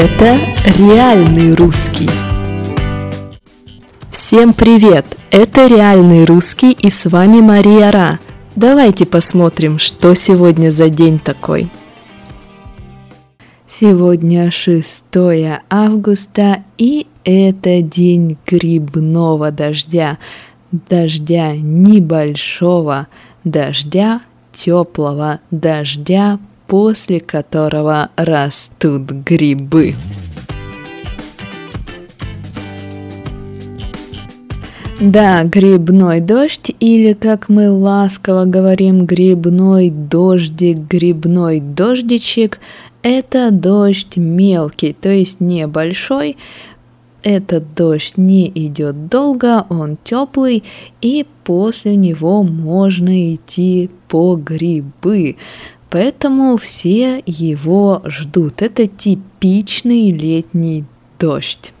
[0.00, 0.38] Это
[0.78, 2.08] реальный русский.
[4.08, 5.04] Всем привет!
[5.32, 8.20] Это реальный русский и с вами Мария Ра.
[8.54, 11.68] Давайте посмотрим, что сегодня за день такой.
[13.66, 15.04] Сегодня 6
[15.68, 20.18] августа и это день грибного дождя.
[20.70, 23.08] Дождя небольшого,
[23.42, 24.20] дождя
[24.52, 29.96] теплого, дождя после которого растут грибы.
[35.00, 42.58] Да, грибной дождь, или как мы ласково говорим, грибной дождик, грибной дождичек,
[43.02, 46.36] это дождь мелкий, то есть небольшой,
[47.22, 50.64] этот дождь не идет долго, он теплый,
[51.00, 55.36] и после него можно идти по грибы.
[55.90, 58.62] Поэтому все его ждут.
[58.62, 60.84] Это типичный летний
[61.18, 61.72] дождь.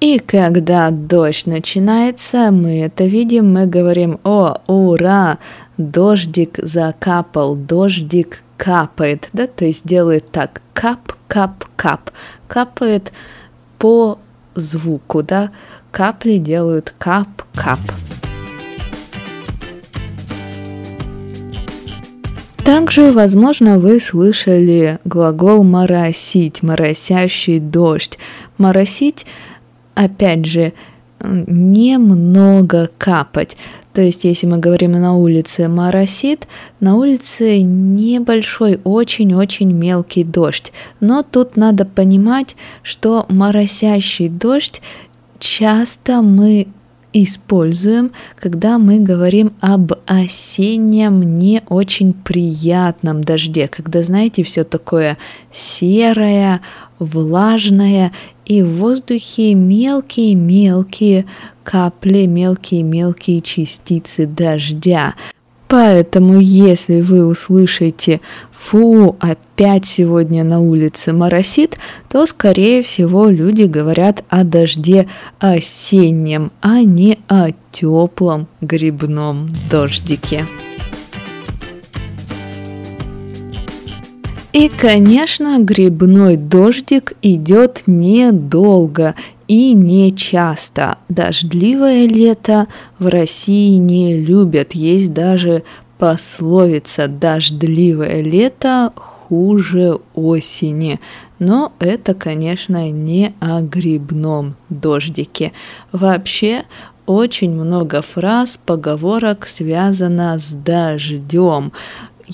[0.00, 5.38] И когда дождь начинается, мы это видим, мы говорим, о, ура,
[5.78, 12.10] дождик закапал, дождик капает, да, то есть делает так, кап, кап, кап,
[12.48, 13.12] капает
[13.78, 14.18] по
[14.56, 15.52] звуку, да,
[15.92, 17.28] капли делают кап,
[22.72, 28.18] Также, возможно, вы слышали глагол «моросить», «моросящий дождь».
[28.56, 29.26] «Моросить»,
[29.94, 30.72] опять же,
[31.20, 33.58] немного капать.
[33.92, 36.48] То есть, если мы говорим на улице моросит,
[36.80, 40.72] на улице небольшой, очень-очень мелкий дождь.
[40.98, 44.80] Но тут надо понимать, что моросящий дождь
[45.38, 46.68] часто мы
[47.12, 55.18] используем, когда мы говорим об осеннем не очень приятном дожде, когда, знаете, все такое
[55.50, 56.60] серое,
[56.98, 58.12] влажное,
[58.44, 61.26] и в воздухе мелкие-мелкие
[61.62, 65.14] капли, мелкие-мелкие частицы дождя.
[65.72, 68.20] Поэтому, если вы услышите
[68.52, 71.78] «фу, опять сегодня на улице моросит»,
[72.10, 80.46] то, скорее всего, люди говорят о дожде осеннем, а не о теплом грибном дождике.
[84.52, 89.14] И, конечно, грибной дождик идет недолго
[89.52, 90.96] и не часто.
[91.10, 92.68] Дождливое лето
[92.98, 94.72] в России не любят.
[94.72, 95.62] Есть даже
[95.98, 101.00] пословица «дождливое лето хуже осени».
[101.38, 105.52] Но это, конечно, не о грибном дождике.
[105.92, 106.62] Вообще,
[107.04, 111.72] очень много фраз, поговорок связано с дождем.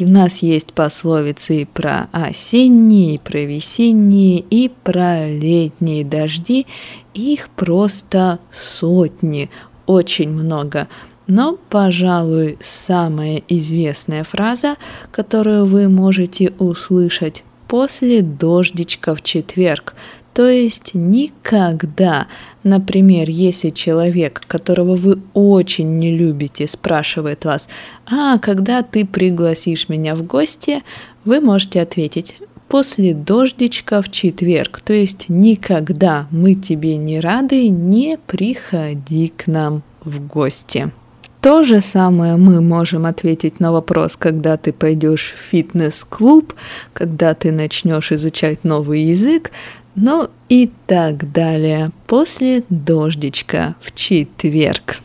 [0.00, 6.66] У нас есть пословицы и про осенние, и про весенние, и про летние дожди.
[7.14, 9.50] Их просто сотни,
[9.86, 10.88] очень много.
[11.26, 14.76] Но, пожалуй, самая известная фраза,
[15.10, 19.94] которую вы можете услышать после дождичка в четверг,
[20.36, 22.26] то есть никогда.
[22.62, 27.70] Например, если человек, которого вы очень не любите, спрашивает вас,
[28.04, 30.82] а когда ты пригласишь меня в гости,
[31.24, 32.36] вы можете ответить,
[32.68, 39.82] после дождичка в четверг, то есть никогда мы тебе не рады, не приходи к нам
[40.04, 40.92] в гости.
[41.40, 46.52] То же самое мы можем ответить на вопрос, когда ты пойдешь в фитнес-клуб,
[46.92, 49.52] когда ты начнешь изучать новый язык,
[49.96, 55.00] ну и так далее после дождичка в четверг.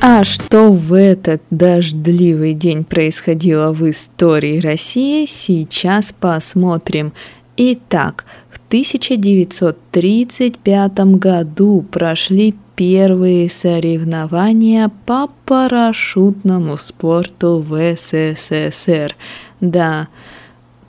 [0.00, 7.12] А что в этот дождливый день происходило в истории России, сейчас посмотрим.
[7.56, 19.16] Итак, в 1935 году прошли первые соревнования по парашютному спорту в СССР.
[19.60, 20.08] Да,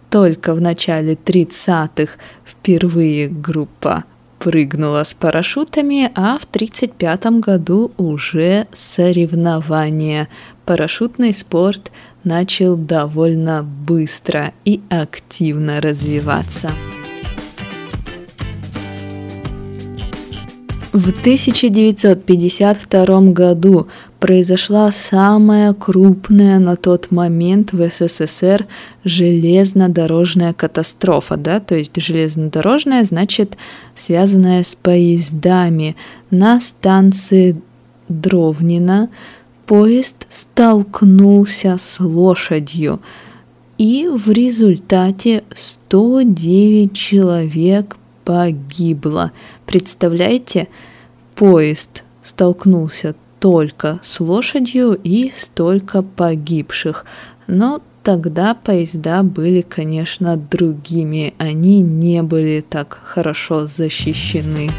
[0.09, 2.13] только в начале 30-х
[2.45, 4.03] впервые группа
[4.39, 10.27] прыгнула с парашютами, а в 1935 году уже соревнования.
[10.65, 11.91] Парашютный спорт
[12.23, 16.71] начал довольно быстро и активно развиваться.
[20.97, 23.87] В 1952 году
[24.19, 28.65] произошла самая крупная на тот момент в СССР
[29.03, 33.57] железнодорожная катастрофа, да, то есть железнодорожная значит
[33.93, 35.95] связанная с поездами.
[36.31, 37.61] На станции
[38.09, 39.11] Дровнина
[39.67, 43.01] поезд столкнулся с лошадью.
[43.77, 47.97] и в результате 109 человек
[48.27, 49.31] погибло.
[49.65, 50.67] Представляете,
[51.37, 57.05] поезд столкнулся только с лошадью и столько погибших.
[57.45, 64.71] Но тогда поезда были, конечно, другими, они не были так хорошо защищены.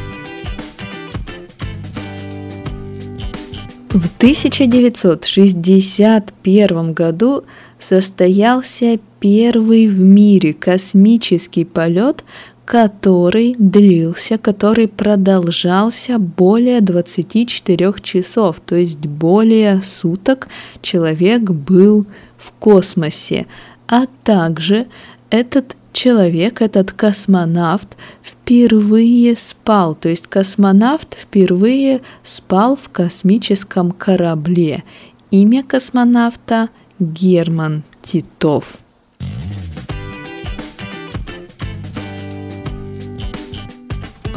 [3.90, 7.44] В 1961 году
[7.78, 12.24] состоялся первый в мире космический полет,
[12.68, 20.48] который длился, который продолжался более 24 часов, то есть более суток
[20.82, 22.04] человек был
[22.36, 23.46] в космосе.
[23.86, 24.86] А также
[25.30, 34.84] этот человек, этот космонавт впервые спал, то есть космонавт впервые спал в космическом корабле.
[35.30, 36.68] Имя космонавта
[36.98, 38.74] Герман Титов.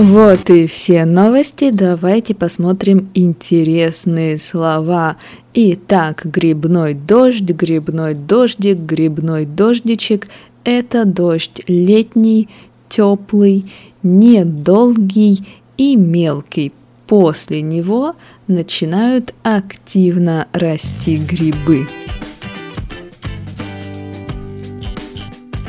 [0.01, 1.69] Вот и все новости.
[1.69, 5.18] Давайте посмотрим интересные слова.
[5.53, 10.27] Итак, грибной дождь, грибной дождик, грибной дождичек–
[10.63, 12.50] это дождь летний,
[12.89, 13.71] теплый,
[14.01, 15.45] недолгий
[15.77, 16.74] и мелкий.
[17.06, 18.15] После него
[18.48, 21.86] начинают активно расти грибы.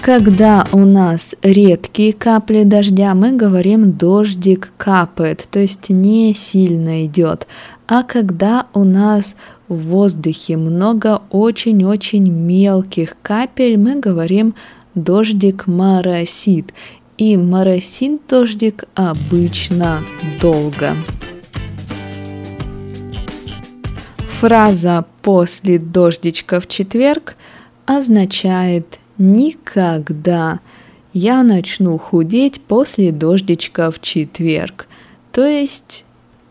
[0.03, 7.47] Когда у нас редкие капли дождя, мы говорим дождик капает, то есть не сильно идет.
[7.87, 9.37] А когда у нас
[9.69, 14.57] в воздухе много очень-очень мелких капель, мы говорим
[14.97, 16.75] дождик моросит.
[17.17, 20.01] И моросит дождик обычно
[20.41, 20.97] долго.
[24.41, 27.37] Фраза «после дождичка в четверг»
[27.87, 30.61] означает Никогда.
[31.13, 34.87] Я начну худеть после дождичка в четверг.
[35.33, 36.05] То есть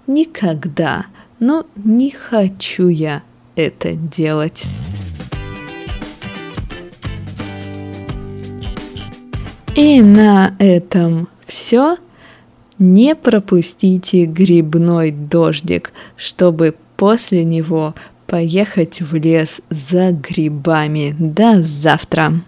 [0.08, 1.08] никогда.
[1.40, 3.24] Но не хочу я
[3.56, 4.66] это делать.
[9.76, 11.98] И на этом все.
[12.78, 17.94] Не пропустите грибной дождик, чтобы после него
[18.28, 21.16] поехать в лес за грибами.
[21.18, 22.42] До завтра!